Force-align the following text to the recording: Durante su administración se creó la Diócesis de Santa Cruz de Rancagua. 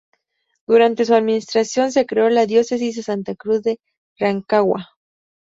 Durante 0.65 1.05
su 1.05 1.13
administración 1.13 1.91
se 1.91 2.07
creó 2.07 2.27
la 2.31 2.47
Diócesis 2.47 2.95
de 2.95 3.03
Santa 3.03 3.35
Cruz 3.35 3.61
de 3.61 3.79
Rancagua. 4.17 4.89